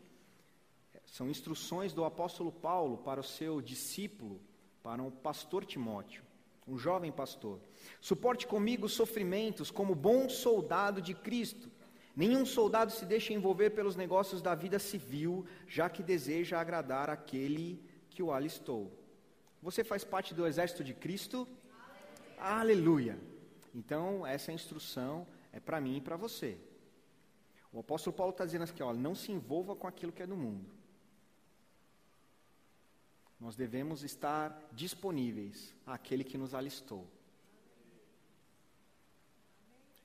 [1.14, 4.40] São instruções do apóstolo Paulo para o seu discípulo,
[4.82, 6.24] para o pastor Timóteo,
[6.66, 7.60] um jovem pastor.
[8.00, 11.70] Suporte comigo os sofrimentos como bom soldado de Cristo.
[12.16, 17.80] Nenhum soldado se deixa envolver pelos negócios da vida civil, já que deseja agradar aquele
[18.10, 18.90] que o alistou.
[19.62, 21.46] Você faz parte do exército de Cristo?
[22.40, 23.12] Aleluia!
[23.12, 23.18] Aleluia.
[23.72, 26.58] Então, essa instrução é para mim e para você.
[27.72, 30.36] O apóstolo Paulo está dizendo assim: olha, não se envolva com aquilo que é do
[30.36, 30.82] mundo.
[33.44, 37.06] Nós devemos estar disponíveis àquele que nos alistou.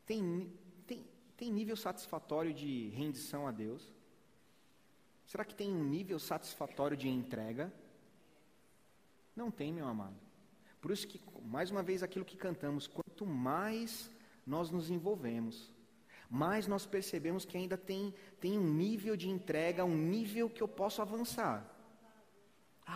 [0.06, 0.52] Tem,
[0.86, 1.06] tem,
[1.38, 3.94] tem nível satisfatório de rendição a Deus?
[5.26, 7.72] Será que tem um nível satisfatório de entrega?
[9.34, 10.20] Não tem, meu amado.
[10.82, 14.12] Por isso que, mais uma vez, aquilo que cantamos, quanto mais
[14.46, 15.72] nós nos envolvemos,
[16.30, 20.68] mais nós percebemos que ainda tem, tem um nível de entrega, um nível que eu
[20.68, 21.79] posso avançar.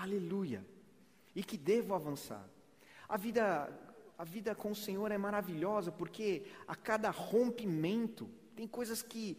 [0.02, 0.66] Aleluia.
[1.36, 2.48] E que devo avançar.
[3.08, 3.70] A vida,
[4.18, 9.38] a vida com o Senhor é maravilhosa porque a cada rompimento tem coisas que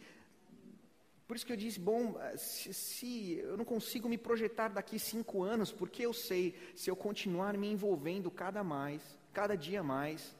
[1.27, 5.41] por isso que eu disse, bom, se, se, eu não consigo me projetar daqui cinco
[5.41, 9.01] anos, porque eu sei, se eu continuar me envolvendo cada mais,
[9.33, 10.35] cada dia mais,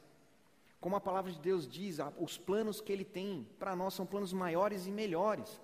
[0.80, 4.32] como a palavra de Deus diz, os planos que Ele tem para nós são planos
[4.32, 5.60] maiores e melhores.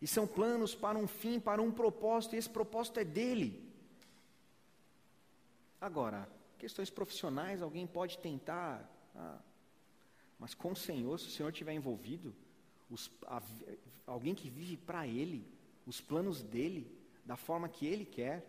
[0.00, 3.62] E são planos para um fim, para um propósito, e esse propósito é dele.
[5.80, 6.28] Agora,
[6.58, 9.38] questões profissionais, alguém pode tentar, ah,
[10.38, 12.34] mas com o Senhor, se o Senhor estiver envolvido,
[12.90, 13.42] os, a,
[14.06, 15.46] alguém que vive para Ele,
[15.86, 16.90] os planos dele,
[17.24, 18.44] da forma que Ele quer.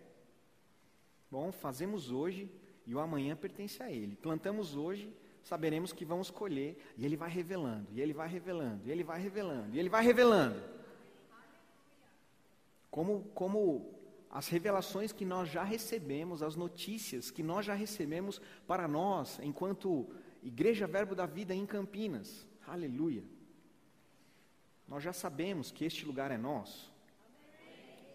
[1.29, 2.49] Bom, fazemos hoje
[2.85, 4.15] e o amanhã pertence a Ele.
[4.15, 5.13] Plantamos hoje,
[5.43, 9.21] saberemos que vamos colher, e Ele vai revelando, e Ele vai revelando, e Ele vai
[9.21, 10.76] revelando, e Ele vai revelando.
[12.97, 13.93] Como, como
[14.27, 20.09] as revelações que nós já recebemos, as notícias que nós já recebemos para nós, enquanto
[20.41, 22.47] Igreja Verbo da Vida em Campinas.
[22.65, 23.23] Aleluia.
[24.87, 26.91] Nós já sabemos que este lugar é nosso.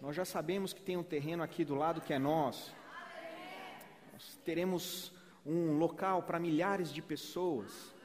[0.01, 2.75] Nós já sabemos que tem um terreno aqui do lado que é nosso.
[4.11, 5.13] Nós teremos
[5.45, 7.95] um local para milhares de pessoas.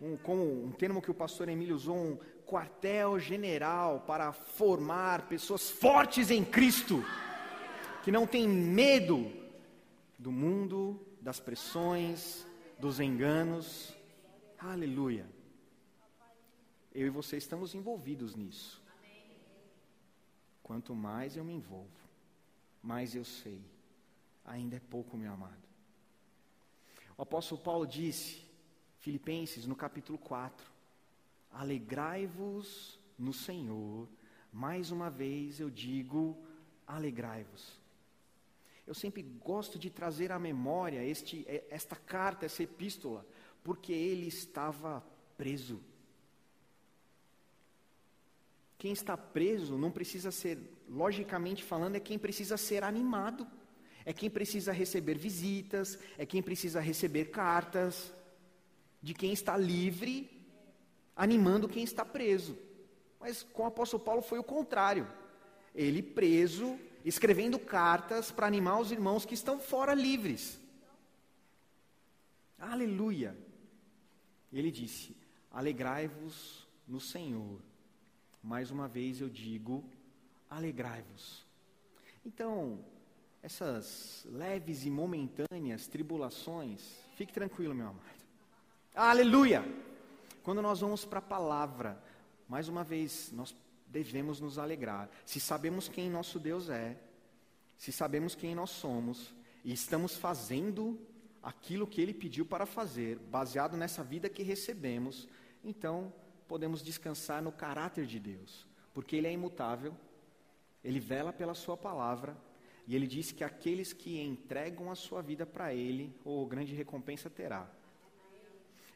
[0.00, 2.18] Um, como um termo que o pastor Emílio usou, um
[2.50, 7.04] quartel-general para formar pessoas fortes em Cristo,
[8.02, 9.30] que não têm medo
[10.18, 12.44] do mundo, das pressões,
[12.76, 13.94] dos enganos.
[14.58, 15.26] Aleluia.
[16.92, 18.82] Eu e você estamos envolvidos nisso.
[20.60, 22.00] Quanto mais eu me envolvo,
[22.82, 23.60] mais eu sei.
[24.44, 25.62] Ainda é pouco, meu amado.
[27.16, 28.42] O apóstolo Paulo disse,
[28.98, 30.66] Filipenses, no capítulo 4,
[31.52, 34.08] alegrai-vos no Senhor.
[34.52, 36.36] Mais uma vez eu digo,
[36.86, 37.78] alegrai-vos.
[38.86, 43.24] Eu sempre gosto de trazer à memória este, esta carta, essa epístola,
[43.62, 45.04] porque ele estava
[45.36, 45.80] preso.
[48.76, 53.46] Quem está preso não precisa ser, logicamente falando, é quem precisa ser animado,
[54.04, 58.12] é quem precisa receber visitas, é quem precisa receber cartas,
[59.02, 60.39] de quem está livre,
[61.20, 62.56] animando quem está preso.
[63.20, 65.06] Mas com o apóstolo Paulo foi o contrário.
[65.74, 70.58] Ele preso, escrevendo cartas para animar os irmãos que estão fora livres.
[72.58, 73.36] Aleluia!
[74.50, 75.14] Ele disse:
[75.50, 77.60] Alegrai-vos no Senhor.
[78.42, 79.84] Mais uma vez eu digo,
[80.48, 81.44] alegrai-vos.
[82.24, 82.82] Então,
[83.42, 86.80] essas leves e momentâneas tribulações,
[87.14, 88.24] fique tranquilo, meu amado.
[88.94, 89.62] Aleluia!
[90.42, 92.02] Quando nós vamos para a palavra,
[92.48, 93.54] mais uma vez, nós
[93.86, 95.10] devemos nos alegrar.
[95.24, 96.96] Se sabemos quem nosso Deus é,
[97.76, 99.34] se sabemos quem nós somos,
[99.64, 101.00] e estamos fazendo
[101.42, 105.26] aquilo que Ele pediu para fazer, baseado nessa vida que recebemos,
[105.64, 106.12] então
[106.46, 109.96] podemos descansar no caráter de Deus, porque Ele é imutável,
[110.84, 112.36] Ele vela pela Sua palavra,
[112.86, 117.30] e Ele disse que aqueles que entregam a sua vida para Ele, ou grande recompensa
[117.30, 117.70] terá.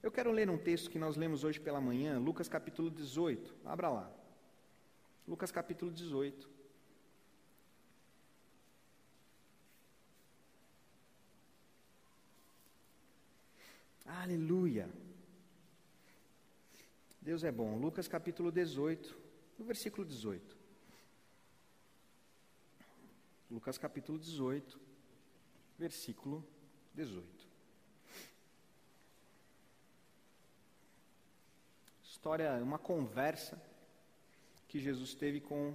[0.04, 3.56] Eu quero ler um texto que nós lemos hoje pela manhã, Lucas capítulo 18.
[3.64, 4.12] Abra lá.
[5.26, 6.46] Lucas capítulo 18.
[14.04, 14.90] Aleluia.
[17.18, 17.78] Deus é bom.
[17.78, 19.16] Lucas capítulo 18,
[19.58, 20.54] no versículo 18.
[23.50, 24.78] Lucas capítulo 18,
[25.78, 26.46] versículo
[26.92, 27.33] 18.
[32.24, 33.62] História, uma conversa
[34.66, 35.74] que Jesus teve com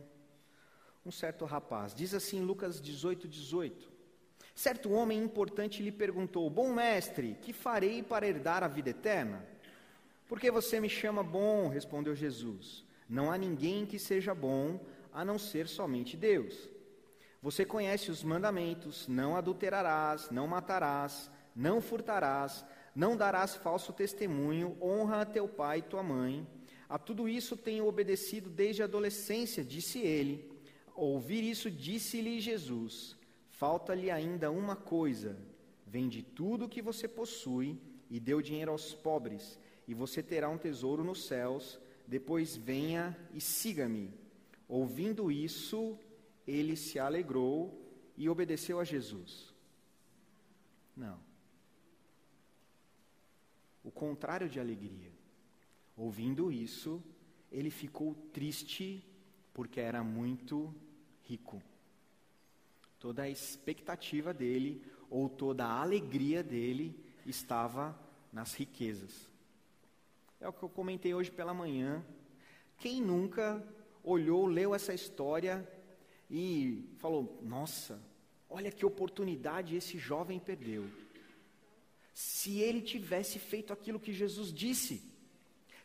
[1.06, 1.94] um certo rapaz.
[1.94, 3.92] Diz assim Lucas 18, 18.
[4.56, 9.46] Certo homem importante lhe perguntou: Bom mestre, que farei para herdar a vida eterna?
[10.28, 11.68] Por que você me chama bom?
[11.68, 12.84] respondeu Jesus.
[13.08, 14.80] Não há ninguém que seja bom
[15.14, 16.68] a não ser somente Deus.
[17.44, 25.22] Você conhece os mandamentos: não adulterarás, não matarás, não furtarás, não darás falso testemunho, honra
[25.22, 26.48] a teu pai e tua mãe.
[26.88, 30.50] A tudo isso tenho obedecido desde a adolescência, disse ele.
[30.96, 33.16] ouvir isso, disse-lhe Jesus:
[33.50, 35.38] Falta-lhe ainda uma coisa:
[35.86, 37.80] vende tudo o que você possui
[38.10, 39.60] e dê o dinheiro aos pobres
[39.90, 41.80] e você terá um tesouro nos céus.
[42.08, 44.14] Depois venha e siga-me.
[44.68, 45.98] Ouvindo isso,
[46.46, 49.52] ele se alegrou e obedeceu a Jesus.
[50.96, 51.29] Não.
[53.90, 55.12] O contrário de alegria.
[55.98, 57.04] Ouvindo isso,
[57.52, 59.04] ele ficou triste
[59.52, 60.72] porque era muito
[61.24, 61.60] rico.
[63.00, 64.80] Toda a expectativa dele,
[65.10, 68.00] ou toda a alegria dele, estava
[68.32, 69.28] nas riquezas.
[70.40, 72.06] É o que eu comentei hoje pela manhã.
[72.78, 73.68] Quem nunca
[74.04, 75.68] olhou, leu essa história
[76.30, 78.00] e falou: Nossa,
[78.48, 80.86] olha que oportunidade esse jovem perdeu.
[82.14, 85.02] Se ele tivesse feito aquilo que Jesus disse,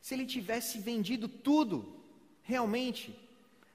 [0.01, 2.01] se ele tivesse vendido tudo,
[2.43, 3.19] realmente,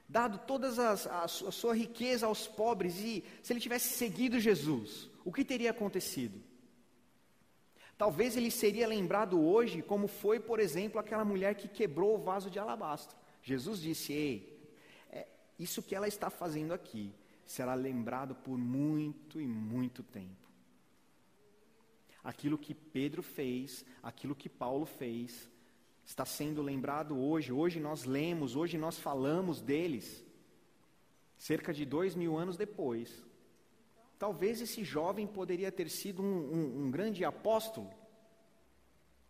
[0.08, 5.32] dado toda a, a sua riqueza aos pobres e se ele tivesse seguido Jesus, o
[5.32, 6.40] que teria acontecido?
[7.96, 12.50] Talvez ele seria lembrado hoje como foi, por exemplo, aquela mulher que quebrou o vaso
[12.50, 13.16] de alabastro.
[13.42, 14.58] Jesus disse: Ei,
[15.10, 15.28] é,
[15.58, 17.12] isso que ela está fazendo aqui
[17.44, 20.49] será lembrado por muito e muito tempo.
[22.22, 25.48] Aquilo que Pedro fez, aquilo que Paulo fez,
[26.04, 27.52] está sendo lembrado hoje.
[27.52, 30.24] Hoje nós lemos, hoje nós falamos deles,
[31.38, 33.24] cerca de dois mil anos depois.
[34.18, 37.90] Talvez esse jovem poderia ter sido um, um, um grande apóstolo,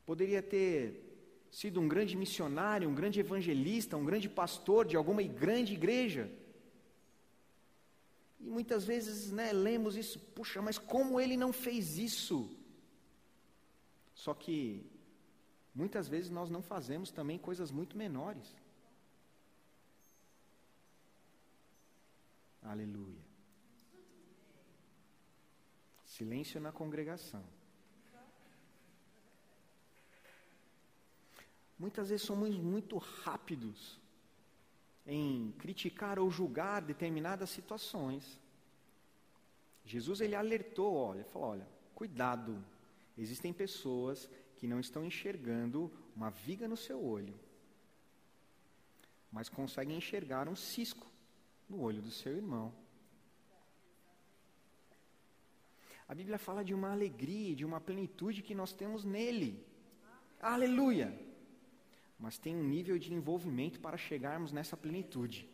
[0.04, 1.10] poderia ter
[1.50, 6.30] sido um grande missionário, um grande evangelista, um grande pastor de alguma grande igreja.
[8.40, 12.50] E muitas vezes né, lemos isso, puxa, mas como ele não fez isso?
[14.20, 14.84] Só que
[15.74, 18.54] muitas vezes nós não fazemos também coisas muito menores.
[22.62, 23.24] Aleluia.
[26.04, 27.42] Silêncio na congregação.
[31.78, 33.98] Muitas vezes somos muito rápidos
[35.06, 38.38] em criticar ou julgar determinadas situações.
[39.86, 42.62] Jesus ele alertou, olha, falou, olha, cuidado
[43.20, 47.38] Existem pessoas que não estão enxergando uma viga no seu olho,
[49.30, 51.06] mas conseguem enxergar um cisco
[51.68, 52.72] no olho do seu irmão.
[56.08, 59.66] A Bíblia fala de uma alegria, de uma plenitude que nós temos nele.
[60.40, 61.14] Aleluia!
[62.18, 65.46] Mas tem um nível de envolvimento para chegarmos nessa plenitude.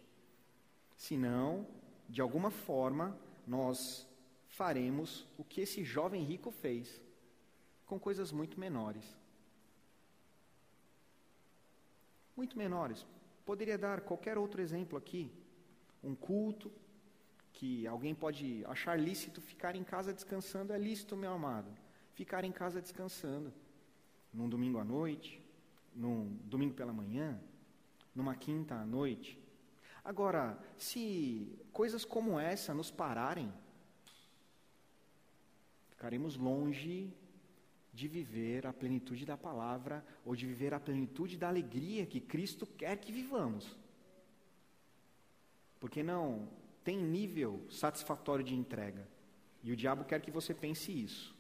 [0.97, 1.67] Senão,
[2.09, 4.09] de alguma forma, nós
[4.47, 7.05] faremos o que esse jovem rico fez,
[7.87, 9.05] com coisas muito menores.
[12.37, 13.07] Muito menores.
[13.45, 15.31] Poderia dar qualquer outro exemplo aqui.
[16.03, 16.71] Um culto,
[17.53, 21.71] que alguém pode achar lícito ficar em casa descansando, é lícito, meu amado.
[22.13, 23.53] Ficar em casa descansando.
[24.33, 25.43] Num domingo à noite,
[25.95, 27.41] num domingo pela manhã,
[28.15, 29.39] numa quinta à noite.
[30.05, 33.51] Agora, se coisas como essa nos pararem,
[35.89, 37.11] ficaremos longe
[37.97, 42.67] de viver a plenitude da palavra ou de viver a plenitude da alegria que Cristo
[42.67, 43.75] quer que vivamos.
[45.81, 46.47] Porque não
[46.85, 49.09] tem nível satisfatório de entrega.
[49.65, 51.35] E o diabo quer que você pense isso.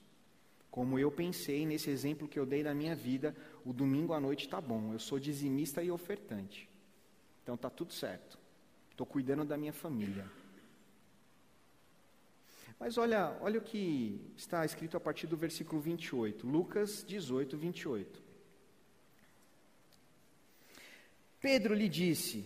[0.70, 4.46] Como eu pensei nesse exemplo que eu dei da minha vida, o domingo à noite
[4.46, 6.68] está bom, eu sou dizimista e ofertante.
[7.42, 8.38] Então está tudo certo.
[8.90, 10.24] Estou cuidando da minha família.
[12.78, 18.22] Mas olha, olha o que está escrito a partir do versículo 28, Lucas 18, 28.
[21.40, 22.44] Pedro lhe disse: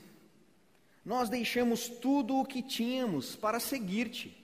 [1.05, 4.37] nós deixamos tudo o que tínhamos para seguir-te.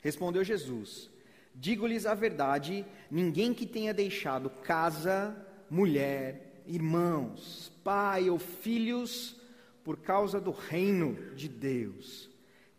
[0.00, 1.08] Respondeu Jesus:
[1.54, 5.34] Digo-lhes a verdade: ninguém que tenha deixado casa,
[5.70, 9.36] mulher, irmãos, pai ou filhos,
[9.84, 12.28] por causa do reino de Deus,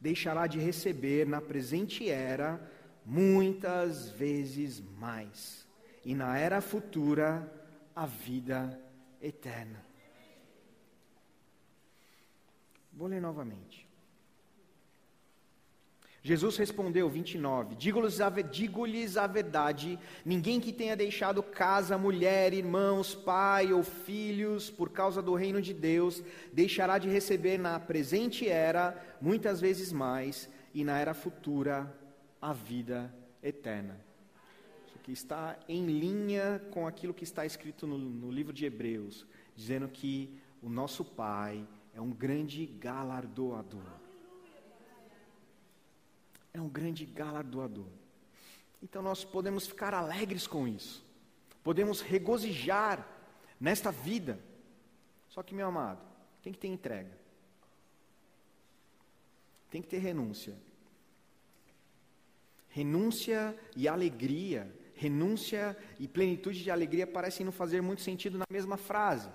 [0.05, 2.61] deixará de receber na presente era
[3.03, 5.67] muitas vezes mais,
[6.03, 7.51] e na era futura
[7.95, 8.79] a vida
[9.19, 9.83] eterna.
[12.93, 13.84] Vou ler novamente.
[16.25, 18.83] Jesus respondeu, 29, digo-lhes a, digo
[19.15, 25.35] a verdade, ninguém que tenha deixado casa, mulher, irmãos, pai ou filhos, por causa do
[25.35, 31.13] reino de Deus, deixará de receber na presente era, muitas vezes mais, e na era
[31.13, 31.95] futura,
[32.41, 33.13] a vida
[33.43, 34.03] eterna.
[34.87, 39.27] Isso aqui está em linha com aquilo que está escrito no, no livro de Hebreus,
[39.55, 41.63] dizendo que o nosso Pai
[41.93, 44.04] é um grande galardoador.
[46.55, 47.89] É um grande galardoador.
[48.81, 51.03] Então nós podemos ficar alegres com isso.
[51.61, 53.05] Podemos regozijar
[53.59, 54.39] nesta vida.
[55.27, 56.01] Só que, meu amado,
[56.41, 57.11] tem que ter entrega.
[59.69, 60.55] Tem que ter renúncia.
[62.69, 68.77] Renúncia e alegria, renúncia e plenitude de alegria parecem não fazer muito sentido na mesma
[68.77, 69.29] frase.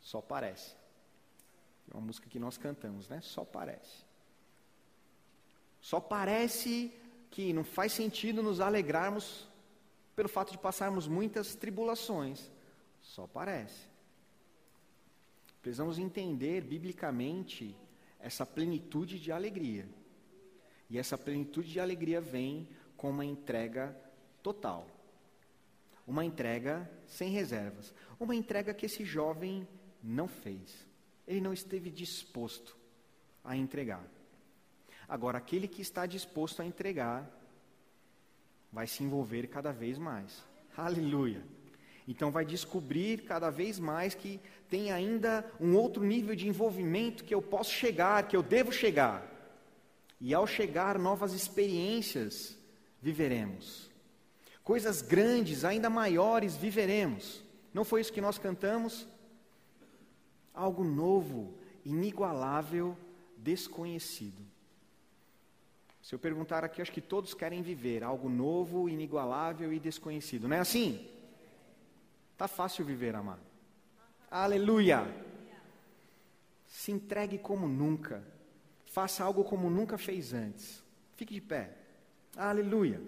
[0.00, 0.74] Só parece.
[1.88, 3.20] É uma música que nós cantamos, né?
[3.20, 4.10] Só parece.
[5.82, 6.90] Só parece
[7.30, 9.46] que não faz sentido nos alegrarmos
[10.16, 12.50] pelo fato de passarmos muitas tribulações.
[13.02, 13.86] Só parece.
[15.60, 17.76] Precisamos entender biblicamente
[18.18, 19.86] essa plenitude de alegria.
[20.88, 22.66] E essa plenitude de alegria vem
[22.96, 23.94] com uma entrega
[24.42, 24.88] total.
[26.06, 27.92] Uma entrega sem reservas.
[28.18, 29.68] Uma entrega que esse jovem
[30.02, 30.90] não fez
[31.26, 32.76] ele não esteve disposto
[33.44, 34.04] a entregar.
[35.08, 37.28] Agora, aquele que está disposto a entregar,
[38.72, 40.44] vai se envolver cada vez mais.
[40.76, 41.42] Aleluia!
[42.06, 47.34] Então, vai descobrir cada vez mais que tem ainda um outro nível de envolvimento que
[47.34, 49.24] eu posso chegar, que eu devo chegar.
[50.20, 52.56] E ao chegar, novas experiências
[53.00, 53.90] viveremos.
[54.64, 57.42] Coisas grandes, ainda maiores, viveremos.
[57.72, 59.06] Não foi isso que nós cantamos?
[60.54, 62.96] algo novo, inigualável,
[63.36, 64.42] desconhecido.
[66.02, 70.48] Se eu perguntar aqui, acho que todos querem viver algo novo, inigualável e desconhecido.
[70.48, 71.08] Não é assim?
[72.36, 73.40] Tá fácil viver, amado.
[74.28, 75.06] Aleluia!
[76.66, 78.24] Se entregue como nunca.
[78.86, 80.82] Faça algo como nunca fez antes.
[81.14, 81.76] Fique de pé.
[82.36, 83.00] Aleluia!